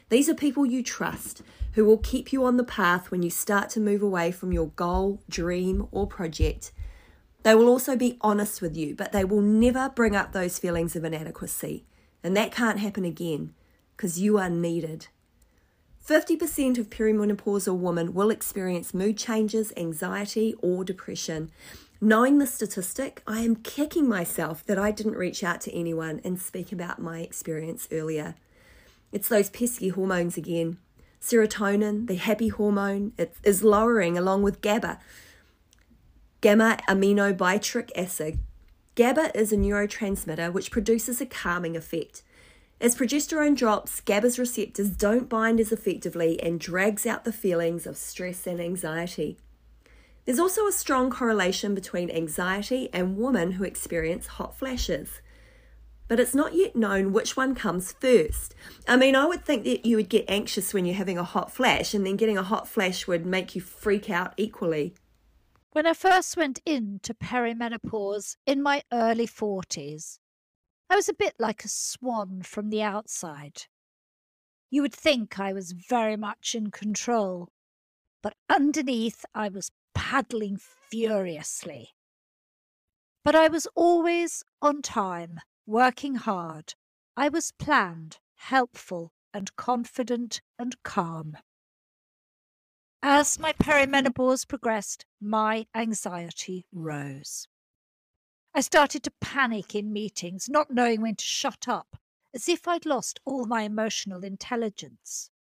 These 0.09 0.29
are 0.29 0.35
people 0.35 0.65
you 0.65 0.83
trust 0.83 1.43
who 1.75 1.85
will 1.85 1.99
keep 1.99 2.33
you 2.33 2.45
on 2.45 2.57
the 2.57 2.65
path 2.65 3.11
when 3.11 3.23
you 3.23 3.31
start 3.31 3.71
to 3.71 3.81
move 3.81 4.03
away 4.03 4.33
from 4.33 4.53
your 4.53 4.69
goal, 4.69 5.21
dream, 5.29 5.87
or 5.91 6.07
project. 6.07 6.73
They 7.43 7.55
will 7.55 7.69
also 7.69 7.97
be 7.97 8.19
honest 8.21 8.61
with 8.61 8.77
you, 8.77 8.95
but 8.95 9.13
they 9.13 9.25
will 9.25 9.41
never 9.41 9.89
bring 9.89 10.17
up 10.17 10.33
those 10.33 10.59
feelings 10.59 10.97
of 10.97 11.05
inadequacy. 11.05 11.85
And 12.23 12.37
that 12.37 12.53
can't 12.53 12.79
happen 12.79 13.05
again 13.05 13.55
because 13.97 14.21
you 14.21 14.39
are 14.39 14.51
needed. 14.51 15.09
50% 16.07 16.79
of 16.79 16.91
perimenopausal 16.91 17.77
women 17.77 18.15
will 18.15 18.31
experience 18.31 18.95
mood 18.95 19.17
changes, 19.17 19.73
anxiety, 19.77 20.55
or 20.61 20.83
depression. 20.83 21.51
Knowing 22.03 22.39
the 22.39 22.47
statistic, 22.47 23.23
I 23.27 23.41
am 23.41 23.57
kicking 23.57 24.09
myself 24.09 24.65
that 24.65 24.79
I 24.79 24.91
didn't 24.91 25.17
reach 25.17 25.45
out 25.45 25.61
to 25.63 25.75
anyone 25.75 26.19
and 26.25 26.41
speak 26.41 26.73
about 26.73 26.99
my 26.99 27.21
experience 27.21 27.87
earlier. 27.93 28.37
It's 29.13 29.29
those 29.29 29.51
pesky 29.51 29.91
hormones 29.91 30.39
again. 30.39 30.79
Serotonin, 31.21 32.07
the 32.07 32.15
happy 32.15 32.49
hormone, 32.49 33.13
it 33.19 33.37
is 33.45 33.63
lowering 33.63 34.17
along 34.17 34.43
with 34.43 34.63
GABA, 34.63 34.99
gamma 36.41 36.79
aminobutyric 36.89 37.91
acid. 37.95 38.39
GABA 38.95 39.39
is 39.39 39.53
a 39.53 39.57
neurotransmitter 39.57 40.51
which 40.51 40.71
produces 40.71 41.21
a 41.21 41.27
calming 41.27 41.77
effect. 41.77 42.23
As 42.81 42.97
progesterone 42.97 43.55
drops, 43.55 44.01
GABA's 44.01 44.39
receptors 44.39 44.89
don't 44.89 45.29
bind 45.29 45.61
as 45.61 45.71
effectively 45.71 46.43
and 46.43 46.59
drags 46.59 47.05
out 47.05 47.25
the 47.25 47.33
feelings 47.33 47.87
of 47.87 47.99
stress 47.99 48.47
and 48.47 48.59
anxiety. 48.59 49.37
There's 50.31 50.39
also 50.39 50.69
a 50.69 50.73
strong 50.73 51.11
correlation 51.11 51.75
between 51.75 52.09
anxiety 52.09 52.89
and 52.93 53.17
women 53.17 53.51
who 53.51 53.65
experience 53.65 54.29
hot 54.29 54.57
flashes. 54.57 55.23
But 56.07 56.21
it's 56.21 56.37
not 56.37 56.55
yet 56.55 56.77
known 56.77 57.13
which 57.13 57.37
one 57.37 57.57
comes 57.57 57.91
first. 57.91 58.55
I 58.87 58.97
mean, 58.97 59.17
I 59.17 59.27
would 59.27 59.45
think 59.45 59.65
that 59.65 59.85
you 59.85 59.97
would 59.97 60.09
get 60.09 60.27
anxious 60.29 60.73
when 60.73 60.87
you're 60.87 60.95
having 60.95 61.19
a 61.19 61.25
hot 61.25 61.51
flash, 61.51 61.95
and 61.95 62.07
then 62.07 62.15
getting 62.15 62.39
a 62.39 62.45
hot 62.45 62.69
flash 62.69 63.09
would 63.09 63.27
make 63.27 63.57
you 63.57 63.61
freak 63.61 64.09
out 64.09 64.33
equally. 64.37 64.95
When 65.73 65.85
I 65.85 65.95
first 65.95 66.37
went 66.37 66.61
into 66.65 67.13
perimenopause 67.13 68.37
in 68.47 68.63
my 68.63 68.85
early 68.93 69.27
40s, 69.27 70.21
I 70.89 70.95
was 70.95 71.09
a 71.09 71.13
bit 71.13 71.35
like 71.41 71.65
a 71.65 71.69
swan 71.69 72.43
from 72.43 72.71
the 72.71 72.83
outside. 72.83 73.65
You 74.71 74.83
would 74.83 74.95
think 74.95 75.41
I 75.41 75.53
was 75.53 75.73
very 75.73 76.17
much 76.17 76.55
in 76.55 76.71
control, 76.71 77.49
but 78.23 78.35
underneath 78.49 79.25
I 79.35 79.49
was 79.49 79.73
paddling 80.01 80.57
furiously. 80.57 81.91
But 83.23 83.35
I 83.35 83.49
was 83.49 83.69
always 83.75 84.43
on 84.63 84.81
time, 84.81 85.41
working 85.67 86.15
hard. 86.15 86.73
I 87.19 87.29
was 87.29 87.53
planned, 87.53 88.19
helpful, 88.37 89.13
and 89.35 89.55
confident 89.57 90.41
and 90.59 90.83
calm. 90.83 91.37
As 93.03 93.39
my 93.39 93.53
perimenopause 93.53 94.49
progressed, 94.49 95.05
my 95.21 95.67
anxiety 95.75 96.65
rose. 96.73 97.47
I 98.55 98.63
started 98.63 99.03
to 99.03 99.13
panic 99.21 99.75
in 99.75 99.93
meetings, 99.93 100.49
not 100.49 100.71
knowing 100.71 101.03
when 101.03 101.17
to 101.17 101.25
shut 101.25 101.69
up, 101.69 101.99
as 102.35 102.49
if 102.49 102.67
I'd 102.67 102.87
lost 102.87 103.21
all 103.27 103.45
my 103.45 103.63
emotional 103.63 104.25
intelligence, 104.25 105.31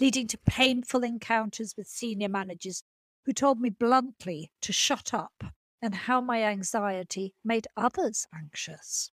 leading 0.00 0.26
to 0.26 0.38
painful 0.38 1.04
encounters 1.04 1.74
with 1.78 1.86
senior 1.86 2.28
managers 2.28 2.82
who 3.28 3.34
told 3.34 3.60
me 3.60 3.68
bluntly 3.68 4.50
to 4.62 4.72
shut 4.72 5.12
up 5.12 5.44
and 5.82 5.94
how 5.94 6.18
my 6.18 6.42
anxiety 6.42 7.34
made 7.44 7.66
others 7.76 8.26
anxious. 8.34 9.10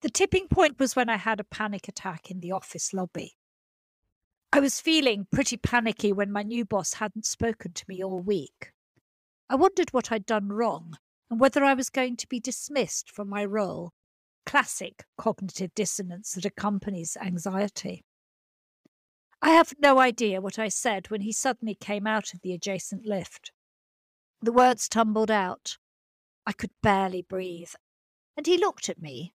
The 0.00 0.08
tipping 0.08 0.48
point 0.48 0.80
was 0.80 0.96
when 0.96 1.10
I 1.10 1.18
had 1.18 1.38
a 1.38 1.44
panic 1.44 1.86
attack 1.86 2.30
in 2.30 2.40
the 2.40 2.52
office 2.52 2.94
lobby. 2.94 3.34
I 4.54 4.60
was 4.60 4.80
feeling 4.80 5.26
pretty 5.30 5.58
panicky 5.58 6.14
when 6.14 6.32
my 6.32 6.42
new 6.42 6.64
boss 6.64 6.94
hadn't 6.94 7.26
spoken 7.26 7.74
to 7.74 7.84
me 7.88 8.02
all 8.02 8.20
week. 8.20 8.72
I 9.50 9.56
wondered 9.56 9.92
what 9.92 10.10
I'd 10.10 10.24
done 10.24 10.48
wrong 10.48 10.96
and 11.30 11.38
whether 11.38 11.62
I 11.62 11.74
was 11.74 11.90
going 11.90 12.16
to 12.16 12.26
be 12.26 12.40
dismissed 12.40 13.10
from 13.10 13.28
my 13.28 13.44
role. 13.44 13.92
Classic 14.46 15.04
cognitive 15.18 15.74
dissonance 15.74 16.32
that 16.32 16.46
accompanies 16.46 17.18
anxiety. 17.20 18.06
I 19.40 19.50
have 19.50 19.74
no 19.78 19.98
idea 19.98 20.40
what 20.40 20.58
I 20.58 20.68
said 20.68 21.10
when 21.10 21.20
he 21.20 21.32
suddenly 21.32 21.74
came 21.74 22.06
out 22.06 22.34
of 22.34 22.40
the 22.42 22.52
adjacent 22.52 23.06
lift. 23.06 23.52
The 24.42 24.52
words 24.52 24.88
tumbled 24.88 25.30
out. 25.30 25.78
I 26.46 26.52
could 26.52 26.72
barely 26.82 27.22
breathe. 27.22 27.72
And 28.36 28.46
he 28.46 28.58
looked 28.58 28.88
at 28.88 29.00
me 29.00 29.34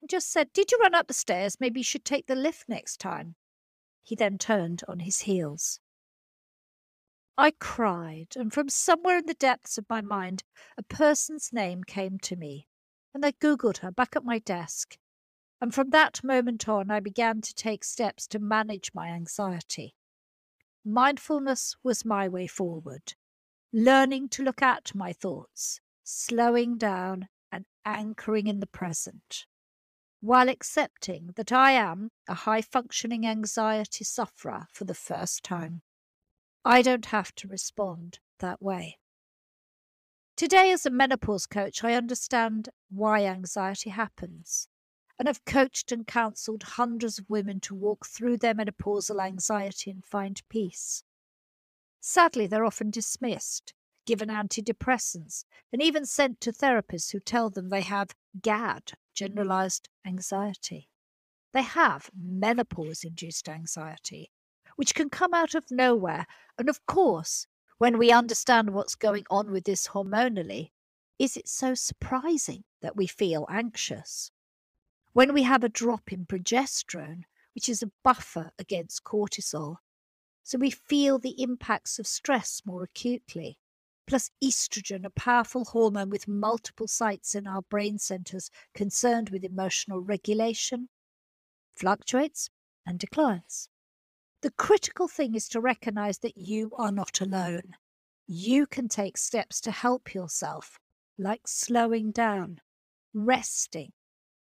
and 0.00 0.08
just 0.08 0.30
said, 0.30 0.52
Did 0.52 0.70
you 0.70 0.78
run 0.78 0.94
up 0.94 1.08
the 1.08 1.14
stairs? 1.14 1.56
Maybe 1.58 1.80
you 1.80 1.84
should 1.84 2.04
take 2.04 2.26
the 2.26 2.34
lift 2.34 2.68
next 2.68 2.98
time. 2.98 3.34
He 4.02 4.14
then 4.14 4.38
turned 4.38 4.82
on 4.86 5.00
his 5.00 5.20
heels. 5.20 5.80
I 7.36 7.52
cried, 7.58 8.34
and 8.36 8.52
from 8.52 8.68
somewhere 8.68 9.18
in 9.18 9.26
the 9.26 9.34
depths 9.34 9.78
of 9.78 9.90
my 9.90 10.00
mind, 10.00 10.44
a 10.78 10.82
person's 10.84 11.52
name 11.52 11.82
came 11.82 12.18
to 12.20 12.36
me, 12.36 12.68
and 13.12 13.26
I 13.26 13.32
Googled 13.32 13.78
her 13.78 13.90
back 13.90 14.14
at 14.14 14.24
my 14.24 14.38
desk 14.38 14.96
and 15.60 15.74
from 15.74 15.90
that 15.90 16.22
moment 16.22 16.68
on, 16.68 16.90
I 16.90 17.00
began 17.00 17.40
to 17.40 17.54
take 17.54 17.84
steps 17.84 18.26
to 18.28 18.38
manage 18.38 18.90
my 18.94 19.08
anxiety. 19.08 19.94
Mindfulness 20.84 21.76
was 21.82 22.04
my 22.04 22.28
way 22.28 22.46
forward, 22.46 23.14
learning 23.72 24.28
to 24.30 24.42
look 24.42 24.60
at 24.60 24.94
my 24.94 25.12
thoughts, 25.12 25.80
slowing 26.02 26.76
down 26.76 27.28
and 27.50 27.64
anchoring 27.84 28.46
in 28.46 28.60
the 28.60 28.66
present, 28.66 29.46
while 30.20 30.48
accepting 30.48 31.30
that 31.36 31.52
I 31.52 31.72
am 31.72 32.10
a 32.28 32.34
high 32.34 32.62
functioning 32.62 33.26
anxiety 33.26 34.04
sufferer 34.04 34.66
for 34.72 34.84
the 34.84 34.92
first 34.92 35.42
time. 35.42 35.82
I 36.64 36.82
don't 36.82 37.06
have 37.06 37.34
to 37.36 37.48
respond 37.48 38.18
that 38.40 38.60
way. 38.60 38.98
Today, 40.36 40.72
as 40.72 40.84
a 40.84 40.90
menopause 40.90 41.46
coach, 41.46 41.84
I 41.84 41.94
understand 41.94 42.68
why 42.90 43.24
anxiety 43.24 43.90
happens 43.90 44.68
and 45.18 45.28
have 45.28 45.44
coached 45.44 45.92
and 45.92 46.06
counselled 46.06 46.62
hundreds 46.62 47.18
of 47.18 47.30
women 47.30 47.60
to 47.60 47.74
walk 47.74 48.06
through 48.06 48.36
their 48.36 48.54
menopausal 48.54 49.24
anxiety 49.24 49.90
and 49.90 50.04
find 50.04 50.42
peace. 50.48 51.04
Sadly, 52.00 52.46
they're 52.46 52.64
often 52.64 52.90
dismissed, 52.90 53.72
given 54.06 54.28
antidepressants, 54.28 55.44
and 55.72 55.82
even 55.82 56.04
sent 56.04 56.40
to 56.40 56.52
therapists 56.52 57.12
who 57.12 57.20
tell 57.20 57.48
them 57.48 57.68
they 57.68 57.80
have 57.80 58.14
GAD, 58.42 58.92
generalized 59.14 59.88
anxiety. 60.06 60.88
They 61.52 61.62
have 61.62 62.10
menopause 62.14 63.04
induced 63.04 63.48
anxiety, 63.48 64.30
which 64.76 64.94
can 64.94 65.08
come 65.08 65.32
out 65.32 65.54
of 65.54 65.70
nowhere. 65.70 66.26
And 66.58 66.68
of 66.68 66.84
course, 66.86 67.46
when 67.78 67.96
we 67.96 68.10
understand 68.10 68.70
what's 68.70 68.96
going 68.96 69.24
on 69.30 69.50
with 69.50 69.64
this 69.64 69.88
hormonally, 69.88 70.70
is 71.18 71.36
it 71.36 71.48
so 71.48 71.74
surprising 71.74 72.64
that 72.82 72.96
we 72.96 73.06
feel 73.06 73.46
anxious? 73.48 74.32
When 75.14 75.32
we 75.32 75.44
have 75.44 75.64
a 75.64 75.68
drop 75.68 76.12
in 76.12 76.26
progesterone, 76.26 77.22
which 77.54 77.68
is 77.68 77.82
a 77.82 77.92
buffer 78.02 78.50
against 78.58 79.04
cortisol, 79.04 79.76
so 80.42 80.58
we 80.58 80.70
feel 80.70 81.18
the 81.18 81.40
impacts 81.40 81.98
of 82.00 82.06
stress 82.06 82.60
more 82.66 82.82
acutely. 82.82 83.58
plus 84.06 84.30
estrogen, 84.42 85.04
a 85.04 85.10
powerful 85.10 85.64
hormone 85.64 86.10
with 86.10 86.28
multiple 86.28 86.86
sites 86.88 87.34
in 87.34 87.46
our 87.46 87.62
brain 87.62 87.98
centers 87.98 88.50
concerned 88.74 89.30
with 89.30 89.44
emotional 89.44 90.00
regulation, 90.00 90.88
fluctuates 91.76 92.50
and 92.86 92.98
declines. 92.98 93.68
The 94.42 94.50
critical 94.50 95.08
thing 95.08 95.34
is 95.34 95.48
to 95.50 95.60
recognize 95.60 96.18
that 96.18 96.36
you 96.36 96.70
are 96.76 96.92
not 96.92 97.20
alone. 97.20 97.76
You 98.26 98.66
can 98.66 98.88
take 98.88 99.16
steps 99.16 99.60
to 99.62 99.70
help 99.70 100.12
yourself, 100.12 100.78
like 101.18 101.46
slowing 101.46 102.10
down, 102.10 102.60
resting, 103.14 103.92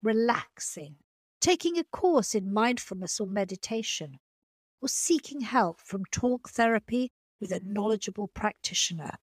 relaxing, 0.02 0.96
taking 1.40 1.78
a 1.78 1.84
course 1.84 2.36
in 2.36 2.54
mindfulness 2.54 3.20
or 3.20 3.28
meditation, 3.28 4.20
or 4.82 4.88
seeking 4.88 5.42
help 5.42 5.80
from 5.82 6.04
talk 6.12 6.50
therapy 6.50 7.12
with 7.40 7.52
a 7.52 7.62
knowledgeable 7.64 8.28
practitioner. 8.28 9.18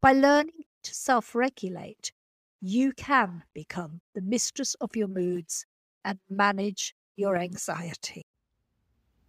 By 0.00 0.12
learning 0.12 0.64
to 0.82 0.94
self 0.94 1.34
regulate, 1.34 2.12
you 2.60 2.92
can 2.92 3.44
become 3.54 4.00
the 4.14 4.22
mistress 4.22 4.74
of 4.80 4.96
your 4.96 5.08
moods 5.08 5.66
and 6.04 6.18
manage 6.28 6.94
your 7.16 7.36
anxiety. 7.36 8.22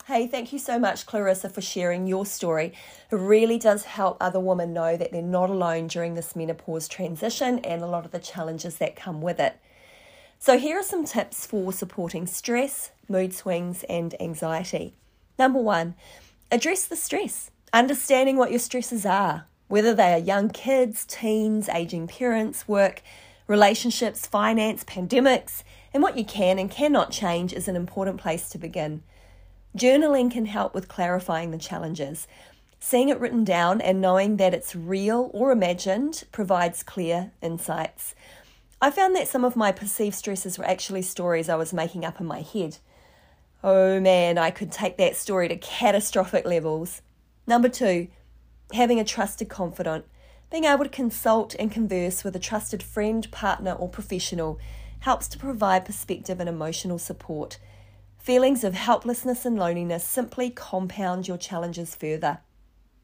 Hey, 0.06 0.28
thank 0.28 0.54
you 0.54 0.60
so 0.60 0.78
much, 0.78 1.08
Clarissa, 1.08 1.50
for 1.50 1.62
sharing 1.62 2.06
your 2.06 2.28
story. 2.28 2.74
It 3.12 3.16
really 3.16 3.58
does 3.58 3.86
help 3.86 4.18
other 4.22 4.40
women 4.40 4.72
know 4.72 4.96
that 4.98 5.12
they're 5.12 5.24
not 5.24 5.50
alone 5.50 5.88
during 5.88 6.14
this 6.14 6.36
menopause 6.36 6.88
transition 6.88 7.58
and 7.60 7.82
a 7.82 7.88
lot 7.88 8.06
of 8.06 8.12
the 8.12 8.20
challenges 8.20 8.78
that 8.78 8.96
come 8.96 9.20
with 9.20 9.40
it. 9.40 9.60
So, 10.46 10.60
here 10.60 10.78
are 10.78 10.84
some 10.84 11.06
tips 11.06 11.48
for 11.48 11.74
supporting 11.74 12.28
stress, 12.28 12.92
mood 13.10 13.34
swings, 13.34 13.84
and 13.90 14.14
anxiety. 14.22 14.94
Number 15.40 15.58
one, 15.58 15.96
address 16.52 16.86
the 16.86 16.96
stress, 16.96 17.50
understanding 17.74 18.38
what 18.38 18.52
your 18.52 18.60
stresses 18.60 19.08
are, 19.08 19.48
whether 19.70 19.96
they 19.96 20.14
are 20.14 20.20
young 20.20 20.52
kids, 20.52 21.04
teens, 21.06 21.68
aging 21.68 22.06
parents, 22.06 22.68
work, 22.68 23.02
relationships, 23.48 24.28
finance, 24.28 24.84
pandemics, 24.84 25.64
and 25.96 26.04
what 26.04 26.16
you 26.16 26.24
can 26.24 26.60
and 26.60 26.70
cannot 26.70 27.10
change 27.10 27.52
is 27.52 27.68
an 27.68 27.75
important 27.75 28.22
place 28.22 28.48
to 28.50 28.60
begin. 28.60 29.02
Journaling 29.75 30.30
can 30.30 30.46
help 30.46 30.75
with 30.75 30.88
clarifying 30.88 31.50
the 31.50 31.58
challenges. 31.58 32.28
Seeing 32.80 33.10
it 33.10 33.20
written 33.20 33.46
down 33.46 33.82
and 33.82 34.00
knowing 34.00 34.38
that 34.38 34.54
it's 34.54 34.75
real 34.75 35.32
or 35.34 35.52
imagined 35.52 36.24
provides 36.32 36.84
clear 36.84 37.32
insights. 37.42 38.14
I 38.82 38.91
found 38.91 39.15
that 39.15 39.27
some 39.27 39.46
of 39.46 39.55
my 39.55 39.72
perceived 39.72 40.15
stresses 40.15 40.58
were 40.58 40.67
actually 40.67 41.01
stories 41.01 41.50
I 41.50 41.55
was 41.55 41.74
making 41.74 42.03
up 42.03 42.20
in 42.20 42.25
my 42.25 42.41
head. 42.41 42.77
Oh 43.63 44.00
man, 44.00 44.38
I 44.38 44.51
could 44.51 44.72
take 44.72 44.98
that 44.98 45.15
story 45.15 45.48
to 45.48 45.55
catastrophic 45.55 46.46
levels. 46.46 47.01
Number 47.48 47.70
two, 47.70 48.10
having 48.74 49.00
a 49.00 49.05
trusted 49.05 49.50
confidant. 49.50 50.05
Being 50.51 50.65
able 50.65 50.84
to 50.84 50.89
consult 50.89 51.55
and 51.58 51.72
converse 51.72 52.24
with 52.24 52.36
a 52.36 52.39
trusted 52.39 52.84
friend, 52.84 53.29
partner, 53.32 53.72
or 53.72 53.89
professional 53.89 54.60
helps 55.00 55.27
to 55.29 55.39
provide 55.39 55.86
perspective 55.86 56.39
and 56.39 56.50
emotional 56.50 57.00
support. 57.00 57.58
Feelings 58.20 58.63
of 58.63 58.74
helplessness 58.74 59.46
and 59.46 59.58
loneliness 59.58 60.03
simply 60.03 60.50
compound 60.50 61.27
your 61.27 61.38
challenges 61.38 61.96
further. 61.96 62.39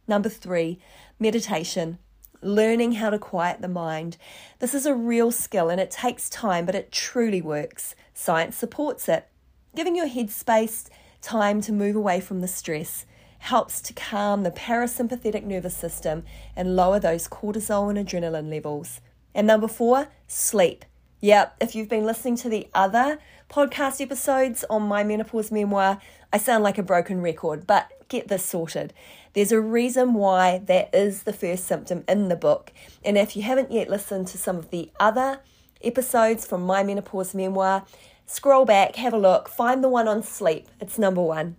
Number 0.08 0.30
three, 0.30 0.80
meditation. 1.20 2.00
Learning 2.42 2.94
how 2.94 3.10
to 3.10 3.20
quiet 3.20 3.62
the 3.62 3.68
mind. 3.68 4.18
This 4.60 4.74
is 4.74 4.86
a 4.86 4.96
real 4.96 5.32
skill 5.32 5.70
and 5.70 5.80
it 5.80 5.92
takes 5.92 6.30
time, 6.30 6.66
but 6.66 6.76
it 6.76 6.92
truly 6.92 7.42
works. 7.42 7.96
Science 8.14 8.56
supports 8.56 9.08
it. 9.08 9.28
Giving 9.76 9.96
your 9.96 10.08
head 10.08 10.30
space, 10.30 10.90
time 11.22 11.62
to 11.62 11.72
move 11.72 11.96
away 11.96 12.20
from 12.20 12.42
the 12.42 12.48
stress 12.48 13.06
helps 13.40 13.82
to 13.82 13.94
calm 13.94 14.44
the 14.44 14.52
parasympathetic 14.52 15.44
nervous 15.44 15.76
system 15.76 16.24
and 16.56 16.76
lower 16.76 17.00
those 17.00 17.28
cortisol 17.28 17.90
and 17.90 18.08
adrenaline 18.08 18.50
levels. 18.50 19.02
And 19.34 19.48
number 19.48 19.68
four, 19.68 20.10
sleep. 20.28 20.86
Yep, 21.22 21.58
if 21.60 21.76
you've 21.76 21.90
been 21.90 22.06
listening 22.06 22.36
to 22.38 22.50
the 22.50 22.68
other 22.74 23.20
podcast 23.50 24.02
episodes 24.02 24.64
on 24.70 24.84
my 24.84 25.04
menopause 25.04 25.52
memoir, 25.52 26.00
I 26.34 26.38
sound 26.38 26.64
like 26.64 26.78
a 26.78 26.84
broken 26.84 27.22
record, 27.22 27.68
but 27.68 27.92
get 28.12 28.28
this 28.28 28.46
sorted. 28.46 28.94
There's 29.34 29.52
a 29.52 29.62
reason 29.62 30.14
why 30.14 30.60
that 30.66 30.94
is 30.94 31.24
the 31.24 31.34
first 31.34 31.66
symptom 31.66 32.04
in 32.08 32.28
the 32.28 32.36
book. 32.36 32.72
And 33.04 33.18
if 33.18 33.36
you 33.36 33.42
haven't 33.44 33.72
yet 33.72 33.90
listened 33.90 34.28
to 34.28 34.38
some 34.38 34.58
of 34.58 34.70
the 34.70 34.92
other 35.00 35.40
episodes 35.82 36.46
from 36.46 36.62
my 36.64 36.84
menopause 36.84 37.34
memoir, 37.34 37.86
scroll 38.26 38.66
back, 38.66 38.98
have 38.98 39.14
a 39.14 39.18
look, 39.18 39.48
find 39.48 39.84
the 39.84 39.90
one 39.90 40.08
on 40.08 40.22
sleep. 40.22 40.68
It's 40.80 41.00
number 41.00 41.22
one. 41.22 41.56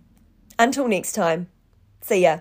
Until 0.59 0.87
next 0.87 1.13
time, 1.13 1.49
see 2.01 2.21
ya. 2.21 2.39